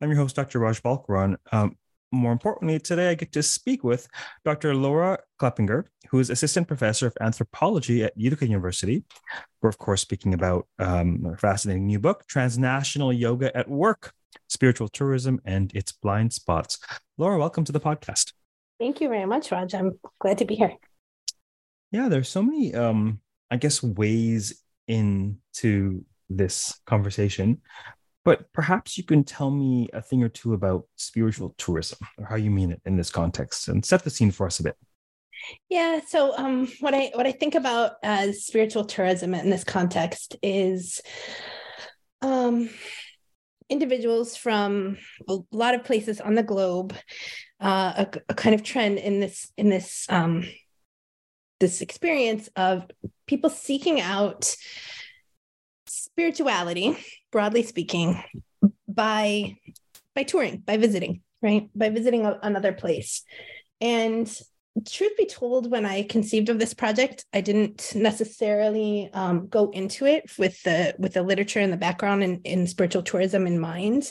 [0.00, 0.60] I'm your host, Dr.
[0.60, 1.36] Raj Balkaran.
[1.52, 1.76] Um,
[2.10, 4.08] more importantly, today I get to speak with
[4.46, 4.72] Dr.
[4.72, 9.04] Laurah Klepinger, who is assistant professor of anthropology at Utica University.
[9.60, 14.14] We're, of course, speaking about um, a fascinating new book, Transnational Yoga at Work
[14.48, 16.78] Spiritual Tourism and Its Blind Spots.
[17.18, 18.32] Laurah, welcome to the podcast.
[18.78, 19.74] Thank you very much, Raj.
[19.74, 20.72] I'm glad to be here.
[21.92, 23.20] Yeah, there's so many, um,
[23.50, 27.60] I guess, ways into this conversation.
[28.24, 32.36] But perhaps you can tell me a thing or two about spiritual tourism or how
[32.36, 34.76] you mean it in this context and set the scene for us a bit.
[35.68, 40.36] Yeah, so um, what I what I think about as spiritual tourism in this context
[40.42, 41.00] is
[42.20, 42.68] um,
[43.70, 44.98] individuals from
[45.28, 46.94] a lot of places on the globe,
[47.60, 50.44] uh, a, a, kind of trend in this in this um,
[51.60, 52.90] this experience of
[53.26, 54.54] people seeking out
[55.90, 56.96] spirituality
[57.32, 58.22] broadly speaking
[58.88, 59.56] by
[60.14, 61.70] by touring by visiting right?
[61.74, 63.22] By visiting a, another place.
[63.80, 64.30] And
[64.88, 70.06] truth be told when i conceived of this project i didn't necessarily um, go into
[70.06, 74.10] it with the with the literature and the background in, in spiritual tourism in mind.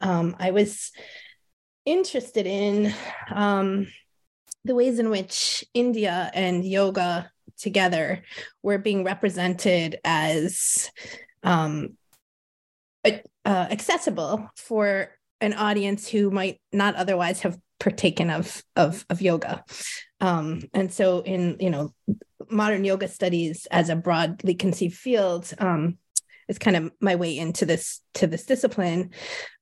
[0.00, 0.92] Um, i was
[1.84, 2.94] interested in
[3.34, 3.88] um,
[4.64, 8.22] the ways in which india and yoga together
[8.62, 10.90] were being represented as
[11.42, 11.96] um,
[13.04, 19.64] uh, accessible for an audience who might not otherwise have partaken of of, of yoga.
[20.20, 21.94] Um, and so in you know
[22.50, 25.98] modern yoga studies as a broadly conceived field um,
[26.60, 29.10] kind of my way into this to this discipline.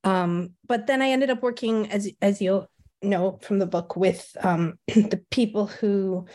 [0.05, 2.71] Um, but then i ended up working as as you'll
[3.03, 6.27] know from the book with um, the people who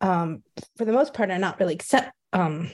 [0.00, 0.42] um,
[0.76, 2.70] for the most part are not really accept um,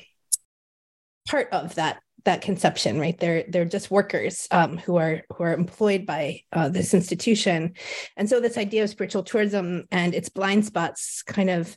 [1.28, 3.18] part of that that conception right?
[3.18, 7.74] They're they're just workers um, who are who are employed by uh, this institution.
[8.16, 11.76] And so this idea of spiritual tourism and its blind spots kind of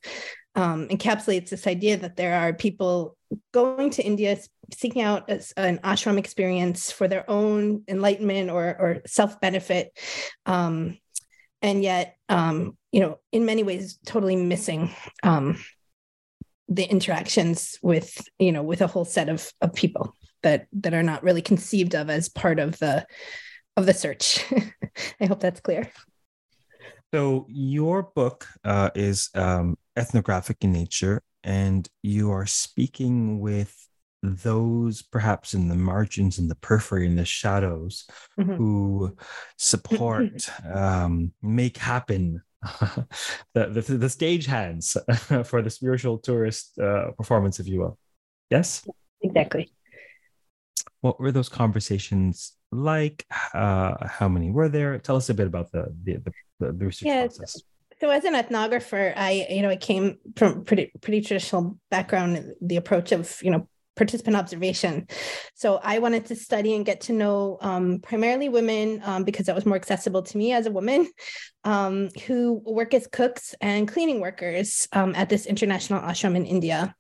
[0.56, 3.18] um, encapsulates this idea that there are people
[3.54, 4.38] going to india
[4.74, 9.98] seeking out an ashram experience for their own enlightenment or or self-benefit
[10.46, 10.98] um,
[11.62, 14.94] and yet um, you know in many ways totally missing
[15.24, 15.58] um,
[16.68, 20.14] the interactions with you know with a whole set of, of people
[20.44, 23.06] that that are not really conceived of as part of the
[23.78, 24.46] of the search.
[25.20, 25.92] I hope that's clear.
[27.14, 33.76] So your book uh, is um, ethnographic in nature, and you are speaking with
[34.26, 38.06] those perhaps in the margins in the periphery in the shadows
[38.40, 38.54] mm-hmm.
[38.54, 39.16] who
[39.58, 42.42] support um, make happen
[43.54, 44.98] the, the, the stage hands
[45.46, 47.98] for the spiritual tourist uh, performance if you will
[48.50, 48.88] yes
[49.22, 49.70] exactly
[51.02, 53.26] what were those conversations like?
[53.54, 54.98] Uh, how many were there?
[54.98, 56.18] Tell us a bit about the the,
[56.60, 57.62] the, the research yeah, process.
[58.02, 62.78] So as an ethnographer, I you know I came from pretty pretty traditional background, the
[62.78, 65.08] approach of you know participant observation.
[65.54, 69.56] So I wanted to study and get to know um, primarily women um, because that
[69.56, 71.10] was more accessible to me as a woman
[71.64, 76.96] um, who work as cooks and cleaning workers um, at this international ashram in India.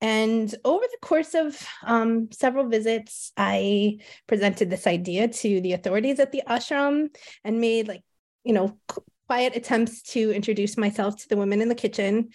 [0.00, 6.20] And over the course of um, several visits, I presented this idea to the authorities
[6.20, 7.08] at the ashram
[7.44, 8.02] and made like,
[8.44, 8.78] you know,
[9.26, 12.28] quiet attempts to introduce myself to the women in the kitchen.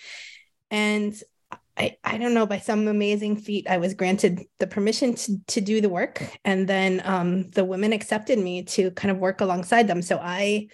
[0.72, 1.14] And
[1.78, 5.62] I, I don't know, by some amazing feat, I was granted the permission to, to
[5.62, 6.22] do the work.
[6.44, 10.02] And then um, the women accepted me to kind of work alongside them.
[10.02, 10.68] So I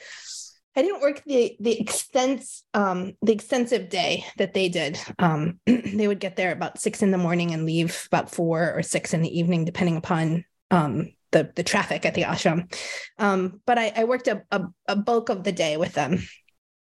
[0.77, 4.99] I didn't work the the extense um, the extensive day that they did.
[5.17, 8.83] Um, they would get there about six in the morning and leave about four or
[8.83, 12.71] six in the evening, depending upon um, the the traffic at the ashram.
[13.17, 16.19] Um, but I, I worked a, a, a bulk of the day with them,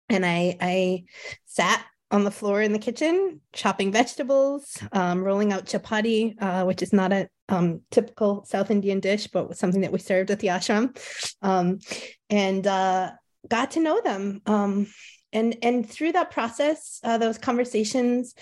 [0.10, 1.04] and I I
[1.46, 6.82] sat on the floor in the kitchen, chopping vegetables, um, rolling out chapati, uh, which
[6.82, 10.48] is not a um, typical South Indian dish, but something that we served at the
[10.48, 10.98] ashram,
[11.42, 11.80] um,
[12.30, 13.12] and uh,
[13.48, 14.42] got to know them.
[14.46, 14.88] Um,
[15.34, 18.34] and and through that process, uh, those conversations,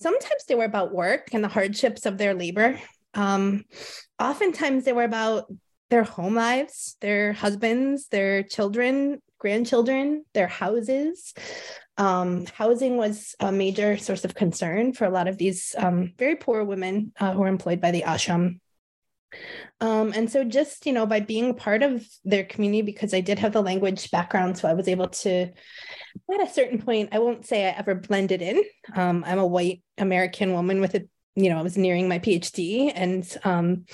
[0.00, 2.78] sometimes they were about work and the hardships of their labor.
[3.14, 3.64] Um,
[4.18, 5.46] oftentimes they were about
[5.90, 11.34] their home lives, their husbands, their children, grandchildren, their houses.
[11.96, 16.36] Um, housing was a major source of concern for a lot of these um, very
[16.36, 18.58] poor women uh, who are employed by the ashram.
[19.80, 23.38] Um, and so, just you know, by being part of their community, because I did
[23.40, 27.46] have the language background, so I was able to, at a certain point, I won't
[27.46, 28.62] say I ever blended in.
[28.94, 32.92] Um, I'm a white American woman with a, you know, I was nearing my PhD,
[32.94, 33.86] and um,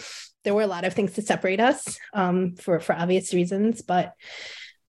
[0.45, 4.13] there were a lot of things to separate us um, for for obvious reasons, but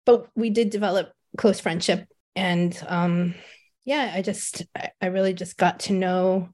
[0.05, 3.33] but we did develop close friendship and um
[3.85, 4.63] yeah i just
[5.01, 6.49] i really just got to know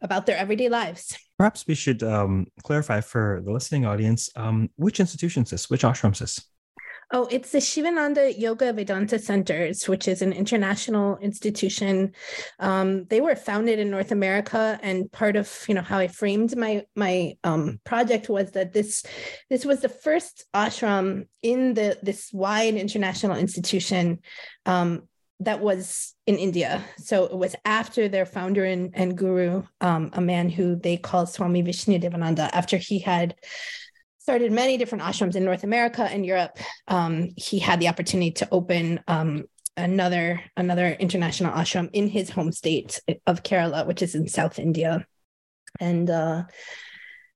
[0.00, 1.18] about their everyday lives.
[1.38, 5.70] Perhaps we should um clarify for the listening audience um which institutions this?
[5.70, 6.40] Which ashrams this?
[7.10, 12.12] Oh, it's the Sivananda Yoga Vedanta Centers, which is an international institution.
[12.58, 16.54] Um, they were founded in North America, and part of you know how I framed
[16.54, 19.06] my my um, project was that this
[19.48, 24.18] this was the first ashram in the this wide international institution.
[24.66, 25.07] Um,
[25.40, 26.84] that was in India.
[26.98, 31.28] So it was after their founder and, and guru, um, a man who they called
[31.28, 33.36] Swami Vishnu Devananda, after he had
[34.18, 36.58] started many different ashrams in North America and Europe.
[36.86, 39.44] Um, he had the opportunity to open um,
[39.76, 45.06] another another international ashram in his home state of Kerala, which is in South India,
[45.80, 46.42] and uh,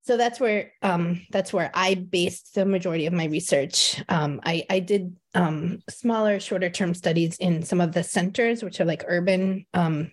[0.05, 4.03] so that's where um, that's where I based the majority of my research.
[4.09, 8.81] Um, I, I did um, smaller, shorter term studies in some of the centers, which
[8.81, 10.11] are like urban um,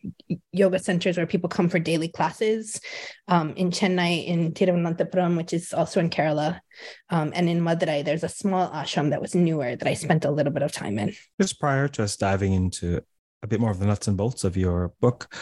[0.51, 2.80] yoga centers where people come for daily classes.
[3.27, 6.59] Um, in Chennai, in Thiruvananthapuram, which is also in Kerala,
[7.09, 10.31] um, and in Madurai, there's a small ashram that was newer that I spent a
[10.31, 11.15] little bit of time in.
[11.42, 13.01] Just prior to us diving into
[13.42, 15.33] a bit more of the nuts and bolts of your book,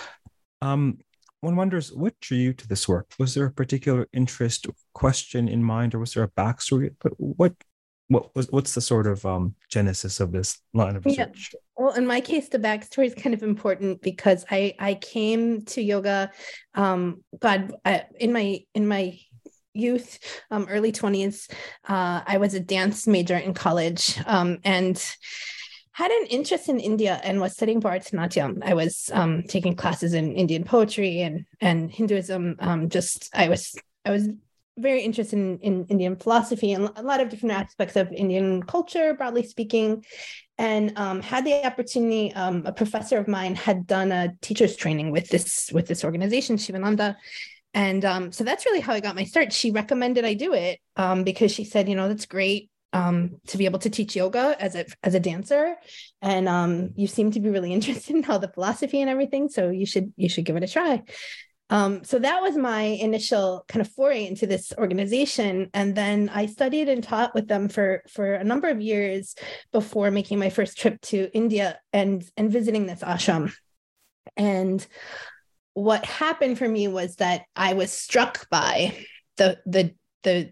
[0.61, 0.99] um,
[1.41, 3.11] one wonders what drew you to this work.
[3.19, 6.95] Was there a particular interest, question in mind, or was there a backstory?
[6.99, 7.53] But what
[8.09, 11.51] what was what's the sort of um, genesis of this line of research?
[11.53, 11.59] Yeah.
[11.75, 15.81] Well, in my case, the backstory is kind of important because I I came to
[15.81, 16.31] yoga,
[16.73, 19.19] um, God, I, in my in my
[19.73, 20.19] youth,
[20.49, 21.47] um, early twenties,
[21.87, 24.97] uh, I was a dance major in college, um, and
[25.97, 28.63] had an interest in India and was studying Bharatanatyam.
[28.63, 32.55] I was um, taking classes in Indian poetry and and Hinduism.
[32.59, 34.29] Um, just I was I was
[34.77, 39.15] very interested in, in Indian philosophy and a lot of different aspects of Indian culture,
[39.15, 40.05] broadly speaking.
[40.59, 45.09] And um, had the opportunity, um, a professor of mine had done a teacher's training
[45.09, 47.15] with this with this organization, Sivananda.
[47.73, 49.51] And um, so that's really how I got my start.
[49.51, 53.57] She recommended I do it um, because she said, you know, that's great um, to
[53.57, 55.75] be able to teach yoga as a as a dancer,
[56.21, 59.49] and um, you seem to be really interested in all the philosophy and everything.
[59.49, 61.03] So you should you should give it a try.
[61.69, 66.47] Um, so that was my initial kind of foray into this organization, and then I
[66.47, 69.35] studied and taught with them for for a number of years
[69.71, 73.53] before making my first trip to India and and visiting this ashram.
[74.35, 74.85] And
[75.73, 78.97] what happened for me was that I was struck by
[79.35, 79.93] the the
[80.23, 80.51] the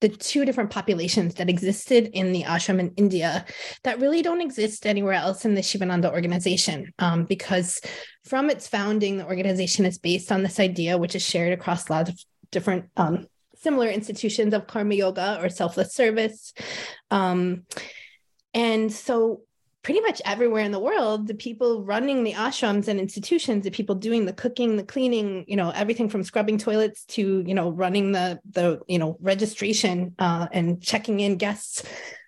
[0.00, 3.44] the two different populations that existed in the ashram in India
[3.82, 6.92] that really don't exist anywhere else in the Sivananda organization.
[6.98, 7.80] Um, because
[8.24, 12.10] from its founding, the organization is based on this idea, which is shared across lots
[12.10, 13.26] of different um,
[13.56, 16.52] similar institutions of karma yoga or selfless service.
[17.10, 17.64] Um,
[18.54, 19.42] and so
[19.82, 23.94] pretty much everywhere in the world, the people running the ashrams and institutions, the people
[23.94, 28.12] doing the cooking, the cleaning, you know, everything from scrubbing toilets to, you know, running
[28.12, 31.82] the the you know registration uh, and checking in guests.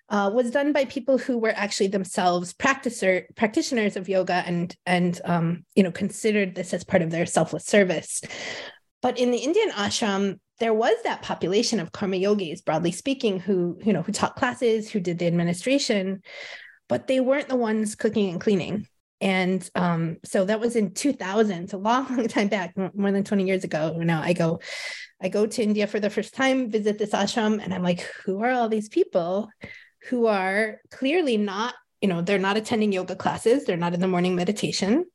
[0.09, 5.21] Uh, was done by people who were actually themselves practicer practitioners of yoga and and
[5.23, 8.21] um, you know considered this as part of their selfless service.
[9.01, 13.79] But in the Indian ashram, there was that population of karma yogis, broadly speaking, who
[13.83, 16.21] you know who taught classes, who did the administration,
[16.91, 18.85] but they weren't the ones cooking and cleaning.
[19.21, 23.23] And um, so that was in 2000, so a long, long time back, more than
[23.23, 23.95] 20 years ago.
[23.97, 24.59] Now I go,
[25.21, 28.43] I go to India for the first time, visit this ashram, and I'm like, who
[28.43, 29.49] are all these people
[30.09, 34.07] who are clearly not you know they're not attending yoga classes they're not in the
[34.07, 35.05] morning meditation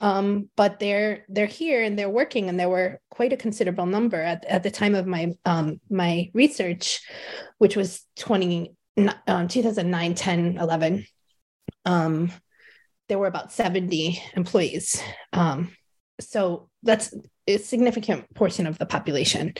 [0.00, 4.22] um, but they're they're here and they're working and there were quite a considerable number
[4.22, 7.00] at, at the time of my um, my research
[7.58, 8.72] which was 20
[9.26, 11.04] um, 2009 10 11
[11.84, 12.30] um,
[13.08, 15.02] there were about 70 employees.
[15.32, 15.72] Um,
[16.20, 17.14] so that's
[17.46, 19.54] a significant portion of the population.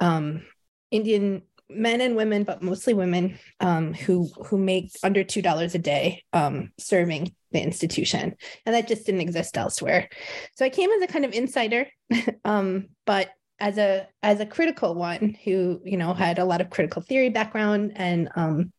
[0.00, 0.42] Um,
[0.90, 5.78] indian men and women, but mostly women, um, who who make under two dollars a
[5.78, 8.34] day um, serving the institution,
[8.66, 10.08] and that just didn't exist elsewhere.
[10.56, 11.86] So I came as a kind of insider,
[12.44, 16.70] um, but as a as a critical one who you know had a lot of
[16.70, 18.72] critical theory background and um,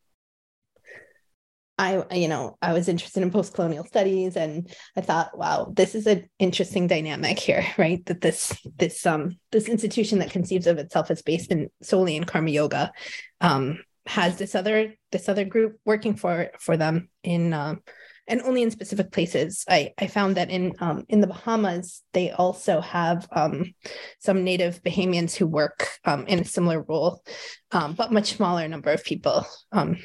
[1.78, 6.06] I, you know, I was interested in post-colonial studies, and I thought, wow, this is
[6.06, 8.04] an interesting dynamic here, right?
[8.06, 12.24] That this this um this institution that conceives of itself as based in solely in
[12.24, 12.92] karma yoga,
[13.40, 17.82] um, has this other this other group working for for them in um,
[18.28, 19.64] and only in specific places.
[19.68, 23.74] I I found that in um in the Bahamas they also have um
[24.18, 27.22] some native Bahamians who work um in a similar role,
[27.70, 29.46] um, but much smaller number of people.
[29.72, 29.96] Um,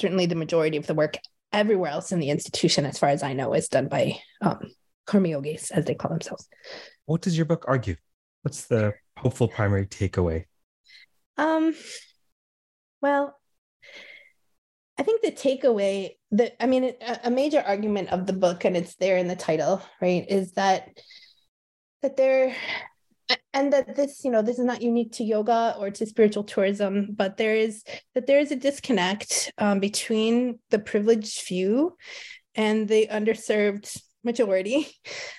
[0.00, 1.18] certainly the majority of the work
[1.52, 4.60] everywhere else in the institution, as far as I know, is done by um,
[5.06, 6.48] karma yogis, as they call themselves.
[7.06, 7.96] What does your book argue?
[8.42, 10.44] What's the hopeful primary takeaway?
[11.36, 11.74] Um,
[13.02, 13.36] well,
[14.98, 16.92] I think the takeaway that I mean,
[17.24, 20.88] a major argument of the book, and it's there in the title, right, is that
[22.02, 22.54] that there
[23.52, 27.08] and that this you know this is not unique to yoga or to spiritual tourism
[27.10, 27.84] but there is
[28.14, 31.96] that there is a disconnect um, between the privileged few
[32.54, 34.88] and the underserved majority.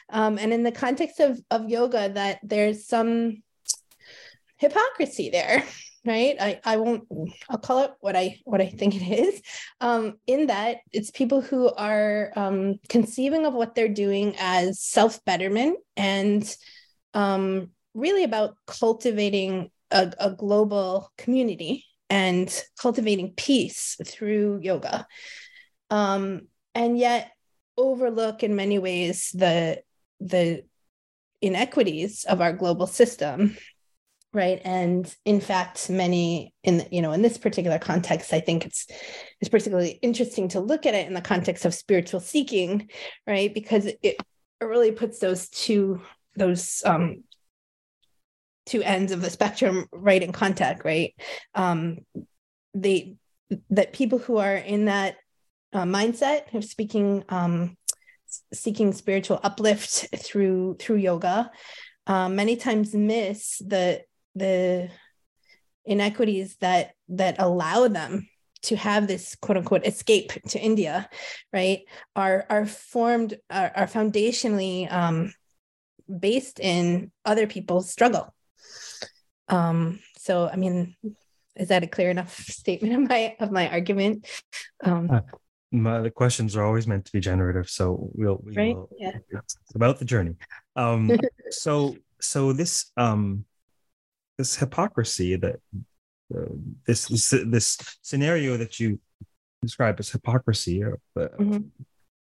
[0.09, 3.43] Um, and in the context of of yoga that there's some
[4.57, 5.63] hypocrisy there
[6.03, 6.35] right?
[6.39, 7.03] I i won't
[7.47, 9.39] i'll call it what i what i think it is.
[9.79, 15.23] Um in that it's people who are um conceiving of what they're doing as self
[15.25, 16.43] betterment and
[17.13, 25.05] um really about cultivating a, a global community and cultivating peace through yoga.
[25.89, 27.31] Um, and yet
[27.77, 29.81] overlook in many ways the
[30.19, 30.63] the
[31.41, 33.57] inequities of our global system
[34.33, 38.87] right and in fact many in you know in this particular context i think it's
[39.39, 42.89] it's particularly interesting to look at it in the context of spiritual seeking
[43.25, 44.17] right because it, it
[44.61, 45.99] really puts those two
[46.35, 47.23] those um
[48.71, 51.13] two ends of the spectrum right in contact right?
[51.55, 51.99] Um
[52.73, 53.15] they
[53.69, 55.17] that people who are in that
[55.73, 57.77] uh, mindset of speaking um
[58.53, 61.51] seeking spiritual uplift through through yoga
[62.07, 64.01] um, many times miss the
[64.35, 64.89] the
[65.85, 68.27] inequities that that allow them
[68.63, 71.09] to have this quote unquote escape to India,
[71.51, 71.81] right,
[72.15, 75.33] are are formed are, are foundationally um,
[76.19, 78.33] based in other people's struggle,
[79.47, 80.95] um, so, I mean,
[81.55, 84.27] is that a clear enough statement of my of my argument?
[84.83, 85.21] Um, uh,
[85.71, 88.75] my, the questions are always meant to be generative, so we'll we right?
[88.75, 89.17] will, yeah.
[89.29, 90.35] It's about the journey.
[90.75, 91.11] Um,
[91.49, 93.45] so so this um
[94.37, 95.59] this hypocrisy that
[96.35, 96.45] uh,
[96.87, 98.99] this, this this scenario that you
[99.61, 101.57] describe as hypocrisy, uh, mm-hmm.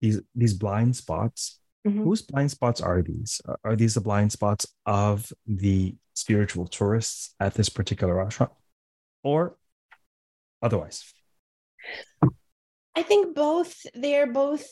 [0.01, 1.60] these these blind spots.
[1.86, 2.04] Mm-hmm.
[2.04, 3.42] Whose blind spots are these?
[3.63, 8.50] Are these the blind spots of the spiritual tourists at this particular ashram
[9.24, 9.58] or
[10.62, 11.13] otherwise?
[12.96, 14.65] I think both they're both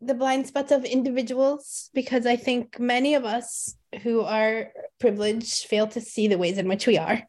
[0.00, 5.86] the blind spots of individuals because I think many of us who are privileged fail
[5.88, 7.22] to see the ways in which we are.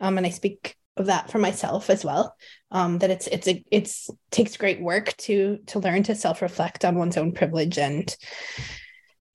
[0.00, 2.36] Um, and I speak of that for myself as well.
[2.70, 6.96] Um, that it's it's a, it's takes great work to to learn to self-reflect on
[6.96, 8.14] one's own privilege and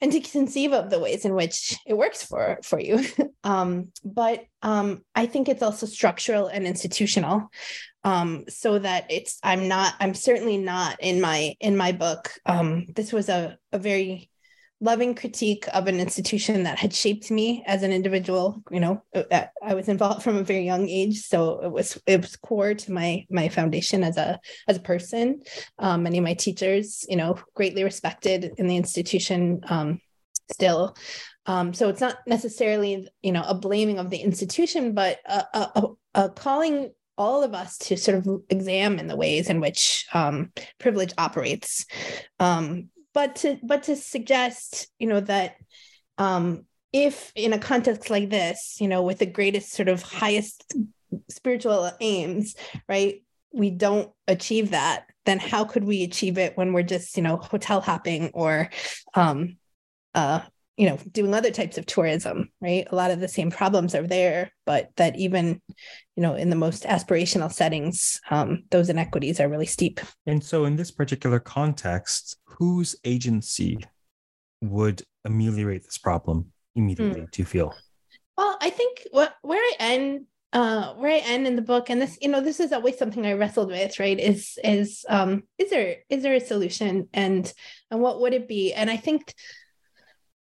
[0.01, 3.03] and to conceive of the ways in which it works for for you.
[3.43, 7.49] Um, but um, i think it's also structural and institutional.
[8.03, 12.31] Um, so that it's i'm not i'm certainly not in my in my book.
[12.45, 14.30] Um, this was a, a very
[14.81, 19.01] loving critique of an institution that had shaped me as an individual you know
[19.63, 21.21] i was involved from a very young age.
[21.21, 25.41] So it was it was core to my my foundation as a as a person.
[25.79, 29.99] Um, many of my teachers you know greatly respected in the institution um,
[30.51, 30.95] still.
[31.47, 35.87] Um, so it's not necessarily you know a blaming of the institution but a, a,
[36.15, 41.13] a calling all of us to sort of examine the ways in which um, privilege
[41.17, 41.85] operates.
[42.39, 45.55] Um, but to but to suggest you know that
[46.17, 50.73] um if in a context like this you know with the greatest sort of highest
[51.29, 52.55] spiritual aims
[52.87, 57.23] right we don't achieve that then how could we achieve it when we're just you
[57.23, 58.69] know hotel hopping or
[59.13, 59.57] um
[60.15, 60.41] uh
[60.77, 64.07] you know doing other types of tourism right a lot of the same problems are
[64.07, 65.61] there but that even
[66.15, 70.65] you know in the most aspirational settings um, those inequities are really steep and so
[70.65, 73.77] in this particular context whose agency
[74.61, 77.31] would ameliorate this problem immediately mm.
[77.31, 77.73] do you feel
[78.37, 82.01] well i think what where i end uh where I end in the book, and
[82.01, 84.19] this, you know, this is always something I wrestled with, right?
[84.19, 87.51] Is is um is there is there a solution and
[87.89, 88.73] and what would it be?
[88.73, 89.33] And I think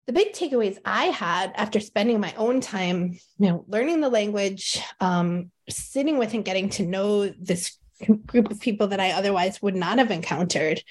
[0.08, 4.82] the big takeaways I had after spending my own time, you know, learning the language,
[5.00, 7.78] um, sitting with and getting to know this
[8.26, 10.82] group of people that I otherwise would not have encountered,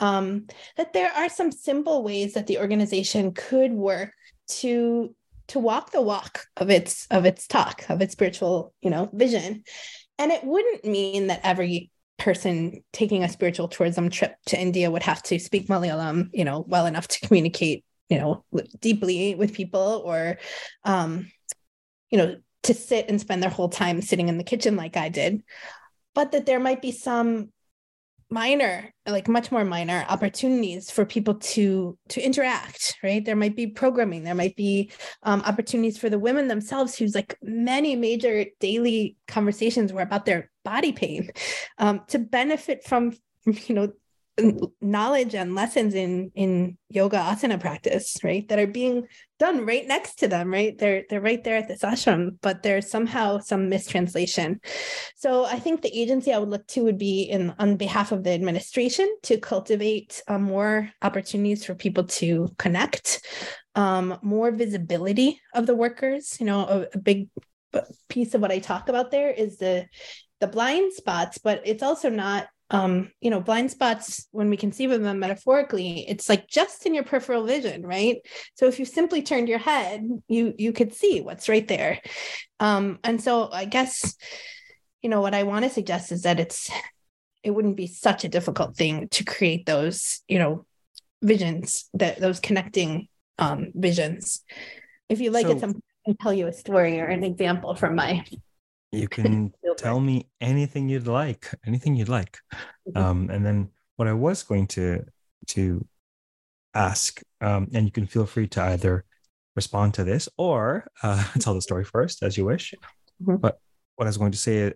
[0.00, 0.46] um,
[0.76, 4.12] that there are some simple ways that the organization could work
[4.48, 5.14] to
[5.48, 9.64] to walk the walk of its of its talk of its spiritual you know vision.
[10.18, 15.04] And it wouldn't mean that every person taking a spiritual tourism trip to india would
[15.04, 18.44] have to speak malayalam you know well enough to communicate you know
[18.80, 20.38] deeply with people or
[20.84, 21.30] um
[22.10, 25.08] you know to sit and spend their whole time sitting in the kitchen like i
[25.08, 25.42] did
[26.14, 27.50] but that there might be some
[28.30, 33.24] minor like much more minor opportunities for people to to interact right?
[33.24, 34.90] There might be programming there might be
[35.22, 40.50] um, opportunities for the women themselves who's like many major daily conversations were about their
[40.62, 41.30] body pain
[41.78, 43.92] um, to benefit from you know
[44.80, 49.06] knowledge and lessons in in yoga asana practice right that are being
[49.38, 50.76] done right next to them right?
[50.78, 54.60] They're they're right there at this ashram but there's somehow some mistranslation.
[55.16, 58.24] So i think the agency i would look to would be in on behalf of
[58.24, 63.26] the administration to cultivate um, more opportunities for people to connect
[63.74, 66.38] um, more visibility of the workers.
[66.40, 67.28] You know a, a big
[68.08, 69.86] piece of what i talk about there is the
[70.40, 74.90] the blind spots but it's also not um, you know, blind spots, when we conceive
[74.90, 78.16] of them metaphorically, it's like just in your peripheral vision, right?
[78.54, 82.00] So if you simply turned your head, you you could see what's right there.
[82.60, 84.14] Um, and so I guess,
[85.00, 86.70] you know, what I want to suggest is that it's
[87.42, 90.66] it wouldn't be such a difficult thing to create those, you know,
[91.22, 94.44] visions, that those connecting um visions.
[95.08, 97.74] If you like so, it, some I can tell you a story or an example
[97.74, 98.24] from my
[98.92, 102.38] you can tell me anything you'd like, anything you'd like.
[102.88, 102.98] Mm-hmm.
[102.98, 105.04] Um, and then what I was going to
[105.48, 105.86] to
[106.74, 109.04] ask, um, and you can feel free to either
[109.56, 112.74] respond to this or uh, tell the story first, as you wish.
[113.22, 113.36] Mm-hmm.
[113.36, 113.58] But
[113.96, 114.72] what I was going to say,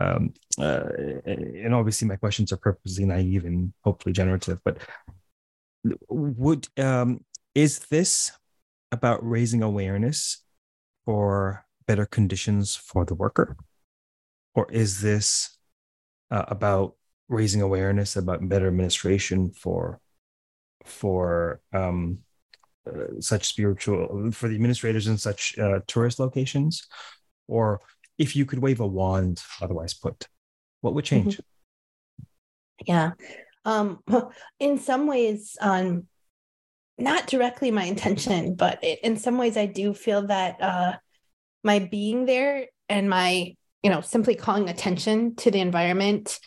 [0.00, 0.88] um, uh,
[1.24, 4.78] and obviously my questions are purposely naive and hopefully generative, but
[6.08, 8.32] would um, is this
[8.92, 10.44] about raising awareness
[11.04, 13.56] for better conditions for the worker?
[14.54, 15.58] Or is this
[16.30, 16.94] uh, about
[17.28, 20.00] raising awareness about better administration for
[20.84, 22.18] for um,
[22.86, 26.86] uh, such spiritual for the administrators in such uh, tourist locations?
[27.48, 27.80] Or
[28.18, 30.28] if you could wave a wand, otherwise put,
[30.82, 31.38] what would change?
[31.38, 32.92] Mm-hmm.
[32.92, 33.10] Yeah.
[33.64, 33.98] Um,
[34.60, 36.06] in some ways, um,
[36.98, 40.92] not directly my intention, but it, in some ways, I do feel that uh,
[41.62, 46.38] my being there and my you know simply calling attention to the environment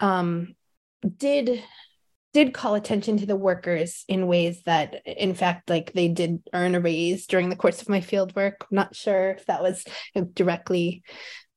[0.00, 0.54] um,
[1.16, 1.62] did
[2.32, 6.74] did call attention to the workers in ways that in fact like they did earn
[6.74, 9.84] a raise during the course of my field work I'm not sure if that was
[10.34, 11.02] directly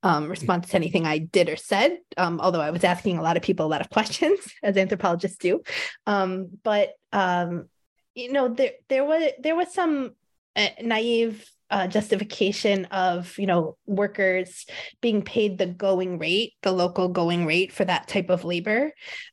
[0.03, 3.35] um, response to anything I did or said, um, although I was asking a lot
[3.35, 5.61] of people a lot of questions, as anthropologists do.
[6.05, 7.67] Um, but um,
[8.15, 10.11] you know, there there was there was some
[10.55, 14.65] uh, naive uh, justification of you know workers
[15.01, 18.91] being paid the going rate the local going rate for that type of labor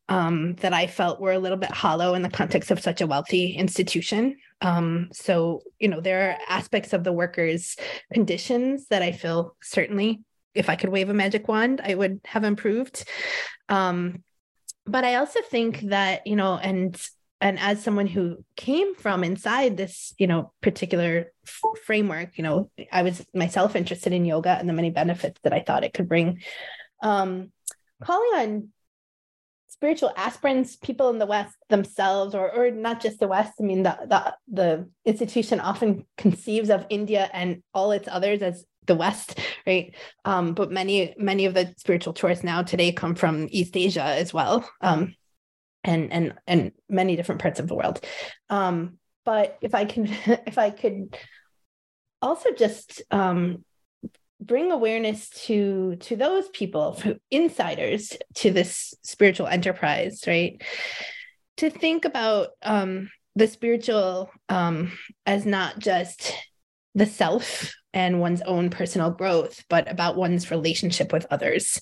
[0.08, 3.06] um, that i felt were a little bit hollow in the context of such a
[3.06, 4.36] wealthy institution.
[4.60, 7.76] Um, so you know there are aspects of the workers
[8.12, 10.22] conditions that i feel certainly
[10.54, 13.04] if i could wave a magic wand i would have improved.
[13.68, 14.24] Um,
[14.86, 17.00] but i also think that you know and
[17.44, 22.70] and as someone who came from inside this you know particular f- framework you know
[22.90, 26.08] i was myself interested in yoga and the many benefits that i thought it could
[26.08, 26.40] bring.
[27.02, 27.52] Um
[28.02, 28.68] calling on
[29.68, 33.82] spiritual aspirants people in the west themselves or or not just the west i mean
[33.82, 39.38] the the, the institution often conceives of india and all its others as the west
[39.66, 39.94] right?
[40.24, 44.32] Um but many many of the spiritual tourists now today come from east asia as
[44.34, 44.68] well.
[44.80, 45.14] Um
[45.84, 48.00] and and and many different parts of the world.
[48.50, 50.06] Um, but if i can
[50.46, 51.16] if i could
[52.22, 53.64] also just um,
[54.40, 60.62] bring awareness to to those people insiders to this spiritual enterprise right?
[61.58, 64.92] To think about um the spiritual um
[65.26, 66.34] as not just
[66.94, 71.80] the self and one's own personal growth but about one's relationship with others.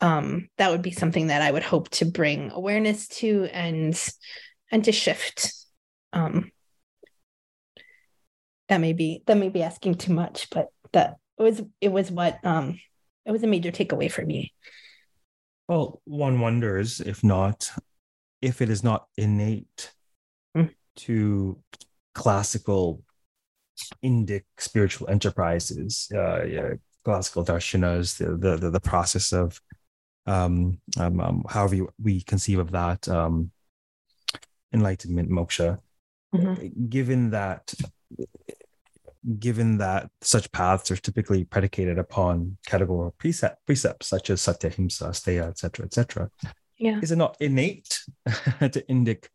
[0.00, 3.94] Um that would be something that i would hope to bring awareness to and
[4.72, 5.52] and to shift.
[6.12, 6.50] Um
[8.68, 12.10] that may be that may be asking too much but that it was it was
[12.10, 12.80] what um
[13.26, 14.52] it was a major takeaway for me.
[15.68, 17.70] Well one wonders if not
[18.40, 19.92] if it is not innate
[20.56, 20.70] mm.
[20.96, 21.58] to
[22.14, 23.02] classical
[24.04, 26.72] indic spiritual enterprises uh yeah,
[27.04, 29.60] classical darshanas the, the the process of
[30.26, 33.50] um, um, um however you, we conceive of that um
[34.72, 35.78] enlightenment moksha
[36.34, 36.88] mm-hmm.
[36.88, 37.74] given that
[39.38, 45.10] given that such paths are typically predicated upon categorical precept, precepts such as satya, himsa,
[45.10, 46.30] steya, etc., etc.,
[46.78, 46.98] yeah.
[47.00, 48.00] is it not innate
[48.60, 49.26] to indic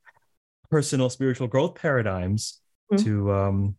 [0.70, 2.60] personal spiritual growth paradigms
[2.92, 3.04] mm-hmm.
[3.04, 3.76] to um,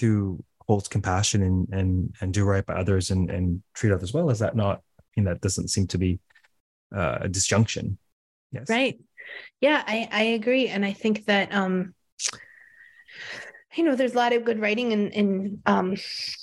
[0.00, 4.30] to hold compassion and and and do right by others and and treat others well?
[4.30, 4.82] Is that not?
[5.00, 6.20] I mean, that doesn't seem to be
[6.94, 7.98] uh, a disjunction.
[8.52, 8.68] Yes.
[8.68, 8.98] Right.
[9.60, 11.94] Yeah, I I agree, and I think that um
[13.76, 15.96] you know there's a lot of good writing in in um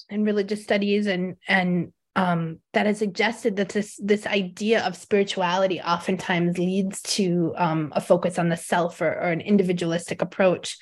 [0.09, 5.81] in religious studies and and um, that has suggested that this this idea of spirituality
[5.81, 10.77] oftentimes leads to um, a focus on the self or, or, an individualistic approach.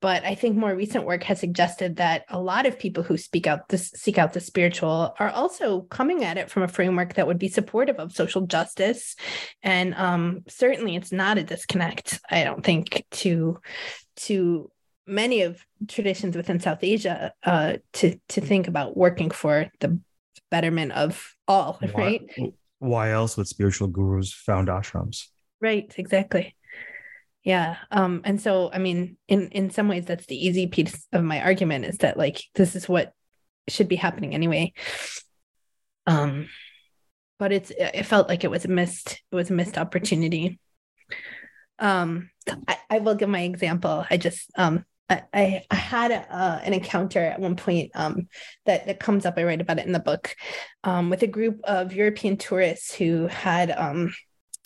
[0.00, 3.46] But I think more recent work has suggested that a lot of people who speak
[3.46, 7.28] out this seek out the spiritual are also coming at it from a framework that
[7.28, 9.14] would be supportive of social justice,
[9.62, 12.20] and um, certainly it's not a disconnect.
[12.28, 13.60] I don't think to
[14.16, 14.70] to
[15.06, 20.00] many of traditions within South Asia uh, to to think about working for the
[20.50, 22.54] betterment of all, why, right?
[22.78, 25.26] Why else would spiritual gurus found ashrams?
[25.60, 26.56] Right, exactly.
[27.44, 27.76] Yeah.
[27.90, 31.40] Um, and so I mean, in in some ways that's the easy piece of my
[31.40, 33.12] argument is that like this is what
[33.68, 34.72] should be happening anyway.
[36.06, 36.48] Um,
[37.38, 40.60] but it's it felt like it was a missed it was a missed opportunity.
[41.78, 42.30] Um,
[42.68, 44.06] I, I will give my example.
[44.08, 48.28] I just um I, I had a, an encounter at one point um,
[48.66, 49.34] that, that comes up.
[49.36, 50.34] I write about it in the book
[50.84, 54.12] um, with a group of European tourists who had um,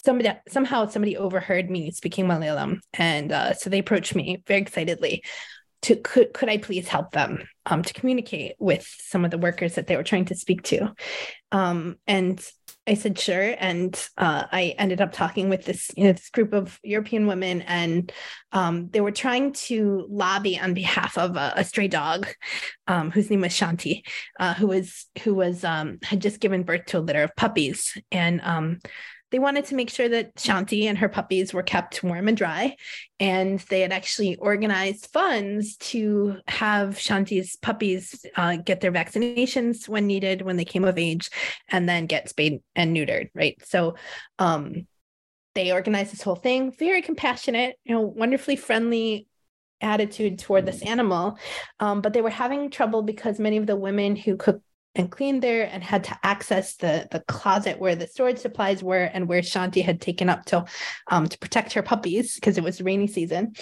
[0.06, 5.22] somebody somehow somebody overheard me speaking Malayalam, and uh, so they approached me very excitedly.
[5.82, 9.74] To could could I please help them um, to communicate with some of the workers
[9.74, 10.92] that they were trying to speak to,
[11.52, 12.40] um, and
[12.88, 16.52] I said sure, and uh, I ended up talking with this you know this group
[16.52, 18.12] of European women, and
[18.52, 22.28] um, they were trying to lobby on behalf of a, a stray dog,
[22.86, 24.02] um, whose name was Shanti,
[24.38, 27.98] uh, who was who was um, had just given birth to a litter of puppies,
[28.12, 28.78] and um,
[29.30, 32.76] they wanted to make sure that Shanti and her puppies were kept warm and dry.
[33.18, 40.06] And they had actually organized funds to have Shanti's puppies uh, get their vaccinations when
[40.06, 41.30] needed, when they came of age,
[41.68, 43.56] and then get spayed and neutered, right?
[43.64, 43.96] So,
[44.38, 44.86] um,
[45.54, 49.26] they organized this whole thing, very compassionate, you know, wonderfully friendly
[49.80, 51.38] attitude toward this animal.
[51.80, 54.62] Um, but they were having trouble because many of the women who cooked
[54.96, 59.04] and cleaned there and had to access the the closet where the storage supplies were
[59.04, 60.64] and where Shanti had taken up to
[61.10, 63.54] um, to protect her puppies because it was rainy season.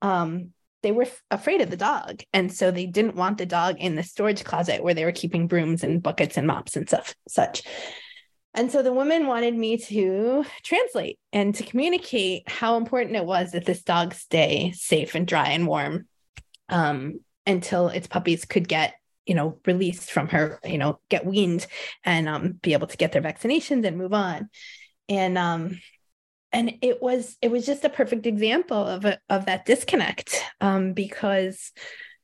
[0.00, 3.76] Um, they were f- afraid of the dog, and so they didn't want the dog
[3.80, 7.14] in the storage closet where they were keeping brooms and buckets and mops and stuff
[7.26, 7.62] such.
[8.54, 13.52] And so the woman wanted me to translate and to communicate how important it was
[13.52, 16.06] that this dog stay safe and dry and warm
[16.68, 18.94] um, until its puppies could get
[19.28, 21.66] you know released from her you know get weaned
[22.04, 24.48] and um, be able to get their vaccinations and move on.
[25.08, 25.78] And um
[26.52, 30.92] and it was it was just a perfect example of a, of that disconnect um
[30.92, 31.72] because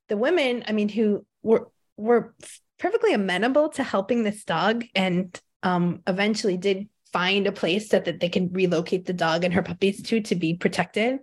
[0.09, 2.35] the women i mean who were were
[2.79, 8.19] perfectly amenable to helping this dog and um eventually did find a place that, that
[8.19, 11.21] they can relocate the dog and her puppies to to be protected.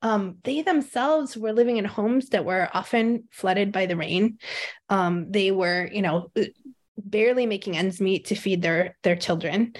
[0.00, 4.38] Um, they themselves were living in homes that were often flooded by the rain.
[4.88, 6.32] Um, they were, you know,
[6.96, 9.74] barely making ends meet to feed their their children,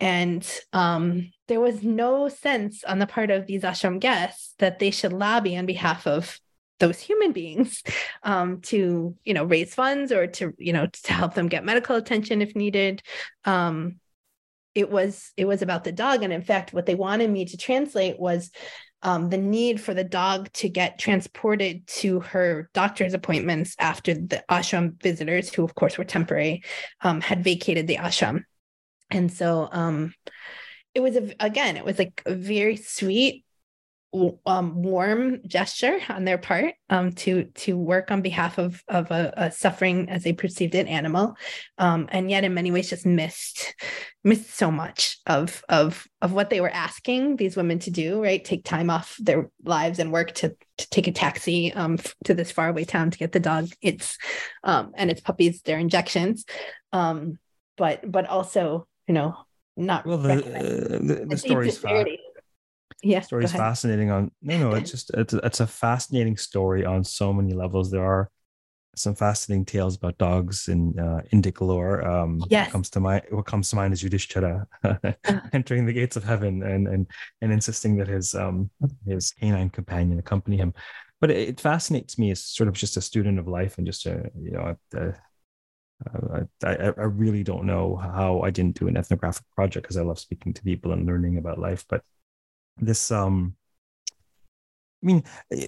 [0.00, 4.90] and um, there was no sense on the part of these ashram guests that they
[4.90, 6.38] should lobby on behalf of
[6.78, 7.82] those human beings
[8.22, 11.96] um, to you know raise funds or to you know to help them get medical
[11.96, 13.02] attention if needed.
[13.46, 13.98] Um,
[14.76, 17.56] it was it was about the dog and in fact what they wanted me to
[17.56, 18.50] translate was
[19.02, 24.42] um, the need for the dog to get transported to her doctor's appointments after the
[24.50, 26.64] ashram visitors, who of course were temporary,
[27.02, 28.42] um, had vacated the ashram.
[29.10, 30.12] And so um,
[30.94, 33.44] it was a, again, it was like a very sweet
[34.46, 39.32] um, warm gesture on their part um, to to work on behalf of of a,
[39.36, 41.36] a suffering as they perceived it animal,
[41.78, 43.74] um, and yet in many ways just missed
[44.24, 48.22] missed so much of of of what they were asking these women to do.
[48.22, 52.34] Right, take time off their lives and work to to take a taxi um, to
[52.34, 53.68] this faraway town to get the dog.
[53.80, 54.18] Its
[54.64, 56.44] um, and its puppies their injections,
[56.92, 57.38] um,
[57.76, 59.36] but but also you know
[59.76, 62.06] not well the uh, the, the story's fine
[63.06, 66.84] yeah story is fascinating on no no it's just it's a, it's a fascinating story
[66.84, 68.30] on so many levels there are
[68.96, 72.06] some fascinating tales about dogs in uh, Indic lore.
[72.06, 72.66] Um, yes.
[72.66, 75.40] What comes to mind, what comes to mind is Yudhishthira uh-huh.
[75.52, 77.06] entering the gates of heaven and and
[77.42, 78.70] and insisting that his um
[79.06, 80.72] his canine companion accompany him.
[81.20, 84.06] But it, it fascinates me as sort of just a student of life and just
[84.06, 85.14] a you know a, a,
[86.64, 90.18] I, I really don't know how I didn't do an ethnographic project because I love
[90.18, 91.84] speaking to people and learning about life.
[91.88, 92.02] But
[92.78, 93.54] this um
[95.02, 95.66] i mean eh,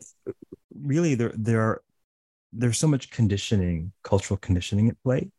[0.82, 1.82] really there there are
[2.52, 5.30] there's so much conditioning cultural conditioning at play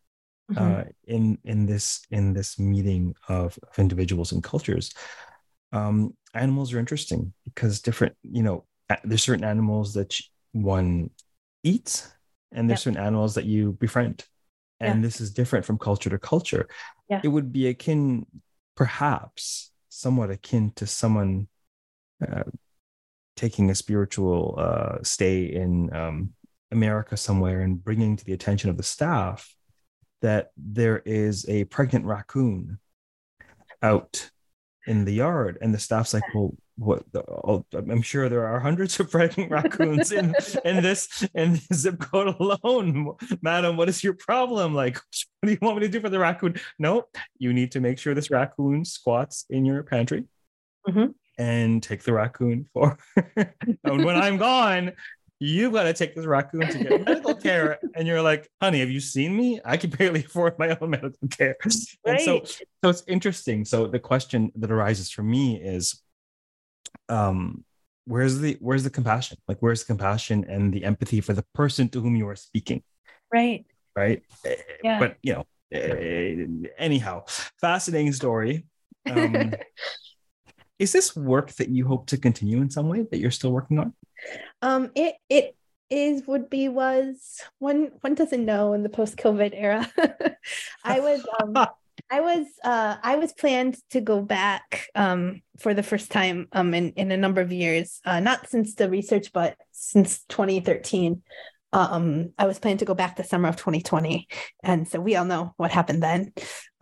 [0.51, 0.79] mm-hmm.
[0.79, 4.91] uh, in in this in this meeting of, of individuals and cultures
[5.71, 8.65] um animals are interesting because different you know
[9.03, 10.15] there's certain animals that
[10.51, 11.10] one
[11.63, 12.12] eats
[12.51, 14.25] and there's certain animals that you befriend
[14.79, 15.08] and yeah.
[15.08, 16.67] this is different from culture to culture
[17.10, 17.21] yeah.
[17.23, 18.25] it would be akin
[18.75, 21.47] perhaps somewhat akin to someone
[22.27, 22.43] uh,
[23.36, 26.34] taking a spiritual uh, stay in um,
[26.71, 29.55] America somewhere and bringing to the attention of the staff
[30.21, 32.79] that there is a pregnant raccoon
[33.82, 34.29] out
[34.88, 37.03] in the yard, and the staff's like, "Well, what?
[37.12, 41.82] The, oh, I'm sure there are hundreds of pregnant raccoons in in this in this
[41.82, 43.77] zip code alone, madam.
[43.77, 44.73] What is your problem?
[44.73, 46.55] Like, what do you want me to do for the raccoon?
[46.77, 47.05] No,
[47.38, 50.25] you need to make sure this raccoon squats in your pantry."
[50.88, 52.97] Mm-hmm and take the raccoon for
[53.36, 54.91] and when I'm gone,
[55.39, 57.80] you've got to take this raccoon to get medical care.
[57.95, 59.60] And you're like, honey, have you seen me?
[59.63, 61.56] I can barely afford my own medical care.
[61.63, 61.75] Right.
[62.06, 63.65] And so so it's interesting.
[63.65, 66.02] So the question that arises for me is
[67.08, 67.63] um
[68.06, 69.38] where's the where's the compassion?
[69.47, 72.84] Like where's the compassion and the empathy for the person to whom you are speaking?
[73.32, 73.65] Right.
[73.95, 74.23] Right.
[74.84, 74.99] Yeah.
[74.99, 76.45] But you know, eh,
[76.78, 77.23] anyhow,
[77.62, 78.65] fascinating story.
[79.10, 79.54] Um,
[80.80, 83.80] is this work that you hope to continue in some way that you're still working
[83.80, 83.94] on
[84.62, 85.56] um it it
[85.89, 89.89] is would be was one one doesn't know in the post covid era
[90.84, 91.54] i was um
[92.10, 96.74] I was uh, I was planned to go back um, for the first time um,
[96.74, 101.22] in in a number of years, uh, not since the research, but since 2013.
[101.72, 104.28] Um, I was planning to go back the summer of 2020,
[104.63, 106.34] and so we all know what happened then.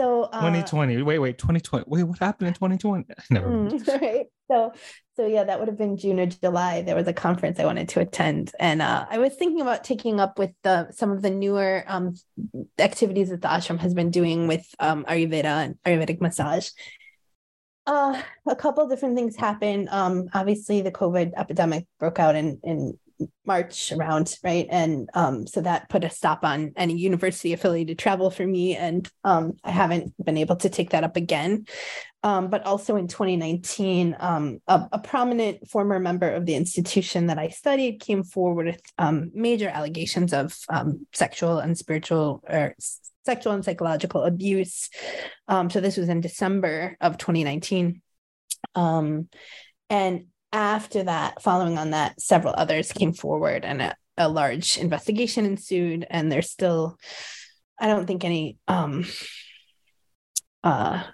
[0.00, 1.02] So uh, 2020.
[1.02, 1.84] Wait, wait, 2020.
[1.86, 3.04] Wait, what happened in 2020?
[3.30, 3.72] Never mind.
[3.72, 4.26] Mm, right.
[4.50, 4.72] So
[5.14, 6.80] so yeah, that would have been June or July.
[6.80, 10.18] There was a conference I wanted to attend, and uh, I was thinking about taking
[10.18, 12.14] up with the some of the newer um,
[12.78, 16.70] activities that the ashram has been doing with um, Ayurveda and Ayurvedic massage.
[17.86, 19.90] Uh, a couple different things happened.
[19.90, 22.98] Um, obviously, the COVID epidemic broke out in in
[23.44, 24.66] March around, right?
[24.70, 28.76] And um, so that put a stop on any university affiliated travel for me.
[28.76, 31.66] And um, I haven't been able to take that up again.
[32.22, 37.38] Um, but also in 2019, um, a, a, prominent former member of the institution that
[37.38, 42.74] I studied came forward with um, major allegations of um, sexual and spiritual or
[43.24, 44.90] sexual and psychological abuse.
[45.48, 48.02] so this was in December of 2019.
[49.90, 55.46] and after that, following on that, several others came forward and a, a large investigation
[55.46, 56.06] ensued.
[56.10, 56.98] And there's still,
[57.78, 59.06] I don't think, any um,
[60.64, 61.04] uh,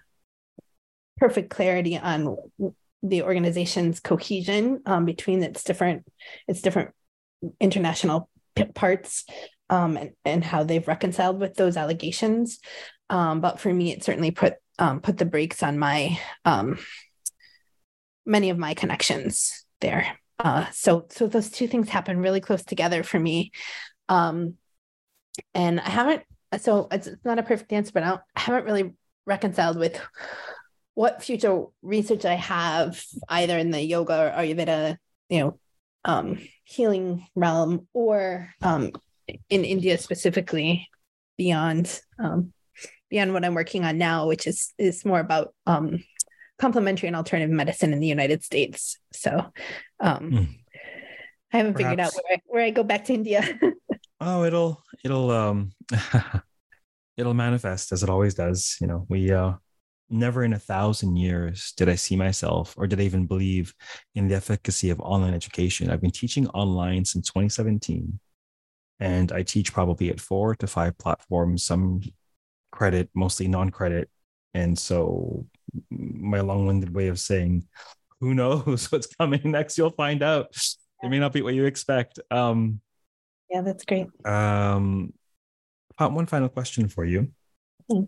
[1.19, 2.37] perfect clarity on
[3.03, 6.05] the organization's cohesion um, between its different
[6.49, 6.91] its different
[7.61, 8.29] international
[8.75, 9.25] parts
[9.71, 12.59] um, and, and how they've reconciled with those allegations.
[13.11, 16.79] Um, but for me, it certainly put um, put the brakes on my um,
[18.27, 20.19] many of my connections there.
[20.39, 23.53] Uh, so so those two things happen really close together for me.
[24.09, 24.55] Um,
[25.55, 26.23] and I haven't
[26.59, 28.93] so it's, not a perfect answer, but I, I haven't really
[29.27, 30.01] reconciled with
[30.95, 34.97] what future research I have either in the yoga or Ayurveda,
[35.29, 35.59] you know,
[36.05, 38.93] um, healing realm or um,
[39.51, 40.89] in India specifically
[41.37, 42.53] beyond um,
[43.11, 46.03] beyond what I'm working on now, which is is more about um,
[46.59, 48.99] complementary and alternative medicine in the United States.
[49.13, 49.53] So
[50.01, 50.49] um, mm.
[51.53, 51.91] I haven't Perhaps.
[51.91, 53.59] figured out where I, where I go back to India.
[54.21, 55.73] oh, it'll it'll um
[57.17, 58.77] it'll manifest as it always does.
[58.81, 59.55] You know, we uh
[60.09, 63.75] never in a thousand years did I see myself or did I even believe
[64.15, 65.91] in the efficacy of online education.
[65.91, 68.21] I've been teaching online since 2017
[69.01, 72.03] and I teach probably at four to five platforms, some
[72.71, 74.09] credit, mostly non-credit.
[74.55, 75.47] And so
[75.91, 77.67] my long-winded way of saying,
[78.21, 79.77] who knows what's coming next?
[79.79, 80.55] You'll find out.
[81.03, 82.19] It may not be what you expect.
[82.31, 82.81] Um,
[83.51, 84.07] yeah, that's great.
[84.25, 85.13] Um,
[85.99, 87.33] one final question for you.
[87.91, 88.05] Hmm.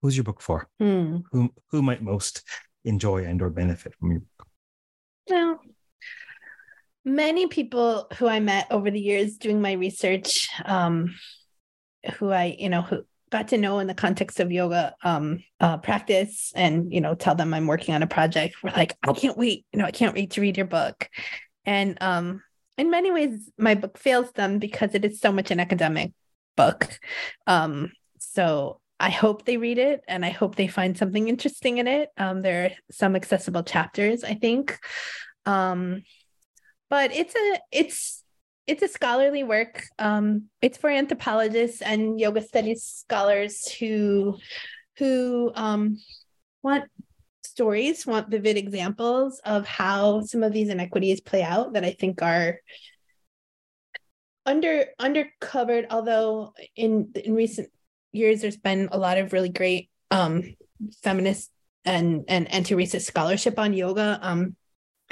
[0.00, 0.68] Who's your book for?
[0.80, 1.18] Hmm.
[1.32, 2.42] Who who might most
[2.84, 4.46] enjoy and or benefit from your book?
[5.28, 5.60] Well,
[7.04, 11.14] many people who I met over the years doing my research, um,
[12.14, 15.78] who I, you know, who got to know in the context of yoga um, uh,
[15.78, 18.56] practice and, you know, tell them I'm working on a project.
[18.62, 21.08] We're like, I can't wait, you know, I can't wait to read your book.
[21.64, 22.42] And um,
[22.76, 26.12] in many ways, my book fails them because it is so much an academic
[26.56, 26.98] book.
[27.46, 31.88] Um, so I hope they read it and I hope they find something interesting in
[31.88, 32.10] it.
[32.18, 34.78] Um, there are some accessible chapters, I think.
[35.46, 36.02] Um,
[36.90, 38.21] but it's a it's
[38.66, 39.84] it's a scholarly work.
[39.98, 44.38] Um, it's for anthropologists and yoga studies scholars who
[44.98, 45.98] who um,
[46.62, 46.84] want
[47.44, 52.22] stories, want vivid examples of how some of these inequities play out that I think
[52.22, 52.60] are
[54.46, 55.86] under undercovered.
[55.90, 57.68] Although in in recent
[58.12, 60.54] years, there's been a lot of really great um,
[61.02, 61.50] feminist
[61.84, 64.18] and and anti-racist scholarship on yoga.
[64.22, 64.56] Um,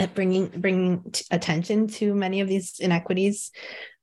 [0.00, 3.52] at bringing bringing t- attention to many of these inequities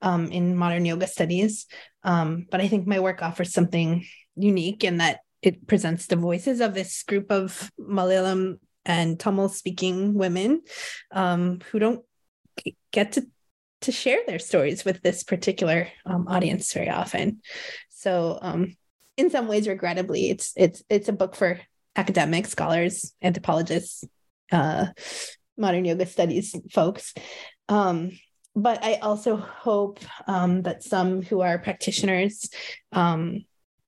[0.02, 1.66] um, in modern yoga studies.
[2.04, 4.06] Um, but I think my work offers something
[4.36, 10.14] unique in that it presents the voices of this group of Malayalam and Tamil speaking
[10.14, 10.62] women
[11.12, 12.06] um, who don't
[12.92, 13.28] get to
[13.82, 17.42] to share their stories with this particular um, audience very often.
[17.90, 18.76] So um,
[19.18, 21.60] in some ways, regrettably, it's it's it's a book for
[21.96, 24.04] academics, scholars, anthropologists,
[24.52, 24.88] uh,
[25.58, 27.14] modern yoga studies folks.
[27.70, 28.12] Um,
[28.56, 32.50] but I also hope um, that some who are practitioners
[32.92, 33.46] um,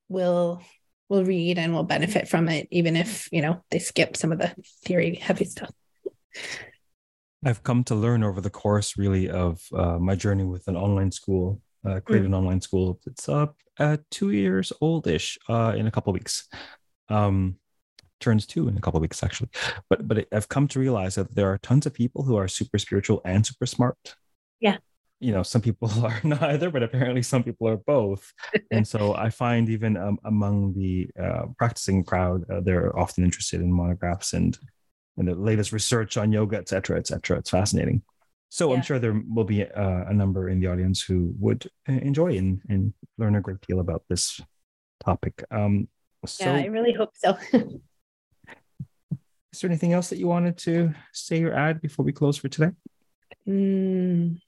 [0.08, 0.62] will
[1.08, 4.38] will read and will benefit from it, even if you know they skip some of
[4.38, 4.54] the
[4.84, 5.72] theory heavy stuff.
[7.44, 11.10] I've come to learn over the course, really, of uh, my journey with an online
[11.10, 12.26] school, uh, create mm.
[12.26, 13.00] an online school.
[13.06, 16.48] It's up uh, two years oldish uh, in a couple weeks.
[17.08, 17.56] Um,
[18.20, 19.50] turns two in a couple of weeks actually.
[19.88, 22.78] But but i've come to realize that there are tons of people who are super
[22.78, 24.14] spiritual and super smart.
[24.60, 24.76] Yeah.
[25.18, 28.32] You know some people are neither but apparently some people are both.
[28.70, 33.60] And so i find even um, among the uh, practicing crowd uh, they're often interested
[33.60, 34.58] in monographs and
[35.16, 37.38] and the latest research on yoga et cetera et cetera.
[37.38, 38.02] It's fascinating.
[38.48, 38.76] So yeah.
[38.76, 42.36] i'm sure there will be uh, a number in the audience who would uh, enjoy
[42.36, 44.40] and, and learn a great deal about this
[45.04, 45.44] topic.
[45.50, 45.88] Um
[46.26, 47.38] so, yeah i really hope so
[49.52, 52.48] Is there anything else that you wanted to say or add before we close for
[52.48, 52.70] today?
[53.48, 54.40] Mm,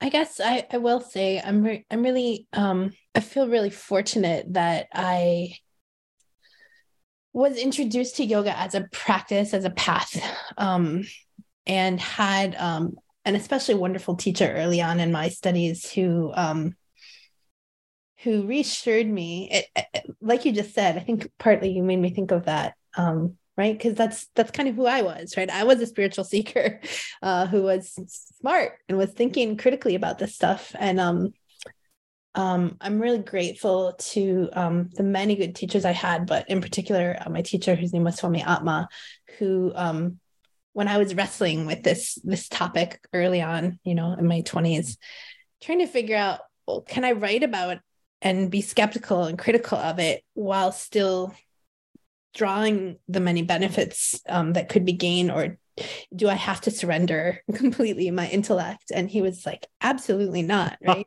[0.00, 4.52] I guess I, I will say I'm re- I'm really um I feel really fortunate
[4.54, 5.56] that I
[7.32, 10.20] was introduced to yoga as a practice as a path
[10.56, 11.04] um
[11.66, 16.74] and had um an especially wonderful teacher early on in my studies who um
[18.22, 22.10] who reassured me it, it, like you just said i think partly you made me
[22.10, 23.76] think of that um right?
[23.76, 25.50] Because that's that's kind of who i was right?
[25.50, 26.80] I was a spiritual seeker
[27.20, 27.98] uh, who was
[28.40, 30.74] smart and was thinking critically about this stuff.
[30.78, 31.34] And um
[32.34, 37.16] um, I'm really grateful to um, the many good teachers I had, but in particular,
[37.20, 38.88] uh, my teacher, whose name was Swami Atma,
[39.38, 40.20] who, um,
[40.72, 44.98] when I was wrestling with this this topic early on, you know, in my 20s,
[45.60, 47.78] trying to figure out, well, can I write about
[48.22, 51.34] and be skeptical and critical of it while still
[52.34, 55.58] drawing the many benefits um, that could be gained or
[56.14, 58.90] do I have to surrender completely my intellect?
[58.94, 61.06] And he was like, absolutely not, right?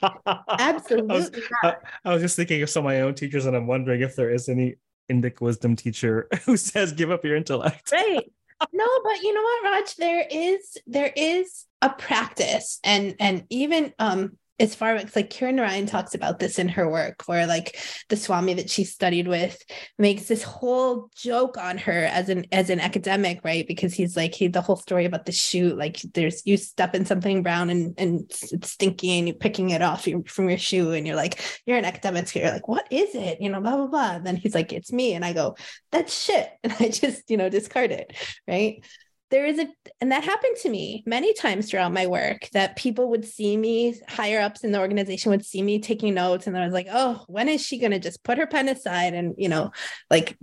[0.50, 1.32] absolutely I was,
[1.64, 1.82] not.
[2.06, 4.32] I, was just thinking of some of my own teachers, and I'm wondering if there
[4.32, 4.76] is any
[5.12, 7.92] Indic wisdom teacher who says, give up your intellect.
[7.92, 8.32] right.
[8.72, 9.96] No, but you know what, Raj?
[9.96, 15.58] There is there is a practice, and and even um as far as like Karen
[15.58, 17.78] Ryan talks about this in her work, where like
[18.10, 19.58] the Swami that she studied with
[19.98, 23.68] makes this whole joke on her as an as an academic, right?
[23.68, 27.06] Because he's like he the whole story about the shoe, like there's you step in
[27.06, 31.08] something brown and and it's stinky and you're picking it off from your shoe and
[31.08, 33.42] you're like you're an academic, so you're like what is it?
[33.42, 34.12] You know, blah blah blah.
[34.12, 35.56] And then he's like it's me, and I go
[35.92, 38.16] that's shit, and I just you know discard it,
[38.48, 38.84] right?
[39.32, 39.67] There is a
[40.00, 44.00] and that happened to me many times throughout my work that people would see me
[44.08, 47.23] higher ups in the organization would see me taking notes and I was like oh
[47.27, 49.71] when is she going to just put her pen aside and you know
[50.10, 50.38] like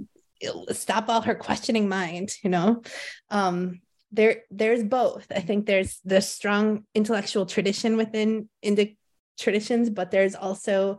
[0.73, 2.83] stop all her questioning mind you know?
[3.31, 3.81] Um
[4.11, 5.27] there there's both.
[5.31, 8.97] I think there's the strong intellectual tradition within Indic
[9.39, 10.99] traditions but there's also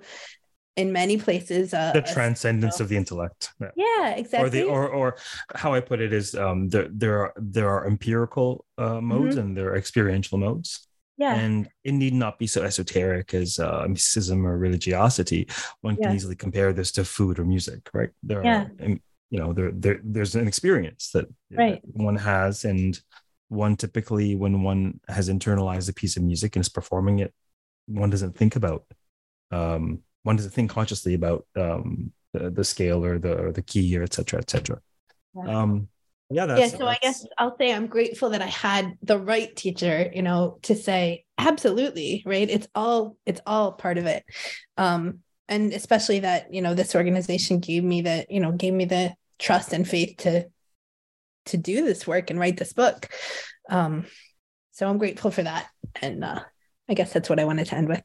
[0.76, 3.52] in many places uh, the transcendence of the intellect.
[3.60, 5.16] Yeah, yeah exactly or the or or
[5.56, 9.48] how i put it is um there there are there are empirical uh, modes mm-hmm.
[9.48, 10.86] and there are experiential modes.
[11.18, 11.36] Yeah.
[11.36, 15.50] And it need not be so esoteric as uh, mysticism or religiosity.
[15.82, 18.12] One can easily compare this to food or music right?
[18.24, 18.68] There yeah.
[18.80, 18.98] are
[19.30, 21.82] you know there, there there's an experience that, right.
[21.82, 23.00] that one has and
[23.48, 27.34] one typically when one has internalized a piece of music and is performing it
[27.88, 28.86] one doesn't think about
[29.52, 33.98] um one doesn't think consciously about um, the, the scale or the or the key
[33.98, 34.80] or et cetera, et cetera.
[35.36, 35.62] Yeah.
[35.62, 35.88] Um,
[36.32, 36.68] yeah, yeah.
[36.68, 40.60] So I guess I'll say I'm grateful that I had the right teacher, you know,
[40.64, 42.48] to say absolutely, right?
[42.48, 44.24] It's all it's all part of it,
[44.78, 48.86] um, and especially that you know this organization gave me the you know gave me
[48.86, 50.48] the trust and faith to
[51.46, 53.10] to do this work and write this book.
[53.68, 54.06] Um,
[54.72, 55.68] so I'm grateful for that,
[56.00, 56.42] and uh,
[56.88, 58.04] I guess that's what I wanted to end with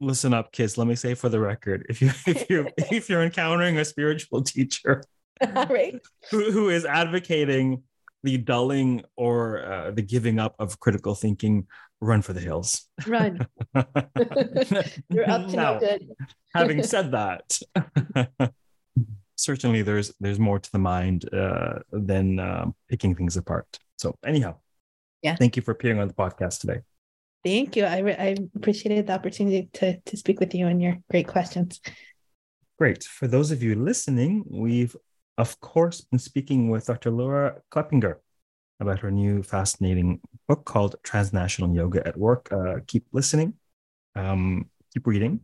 [0.00, 0.78] listen up, kids.
[0.78, 4.42] Let me say for the record, if you if you if you're encountering a spiritual
[4.42, 5.02] teacher
[5.42, 6.00] right.
[6.30, 7.82] who, who is advocating
[8.22, 11.66] the dulling or uh, the giving up of critical thinking,
[12.00, 12.86] run for the hills.
[13.06, 13.46] Run.
[13.74, 16.10] you're up to now, no good.
[16.54, 17.58] having said that,
[19.36, 23.66] certainly there's there's more to the mind uh, than um, picking things apart.
[23.96, 24.56] So anyhow,
[25.22, 25.36] yeah.
[25.36, 26.80] Thank you for appearing on the podcast today.
[27.42, 27.84] Thank you.
[27.84, 31.80] I, I appreciated the opportunity to, to speak with you and your great questions.
[32.78, 33.04] Great.
[33.04, 34.94] For those of you listening, we've,
[35.38, 37.10] of course, been speaking with Dr.
[37.10, 38.16] Laurah Klepinger
[38.78, 42.52] about her new fascinating book called Transnational Yoga at Work.
[42.52, 43.54] Uh, keep listening,
[44.16, 45.40] um, keep reading,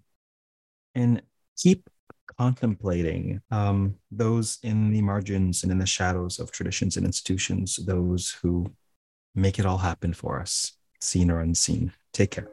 [0.95, 1.23] and
[1.59, 1.89] keep
[2.39, 8.37] contemplating um, those in the margins and in the shadows of traditions and institutions, those
[8.43, 8.71] who
[9.35, 11.93] make it all happen for us seen or unseen.
[12.13, 12.51] Take care.